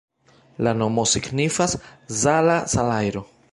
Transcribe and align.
La 0.67 0.73
nomo 0.79 1.03
signifas: 1.11 1.77
Zala-salajro. 2.25 3.27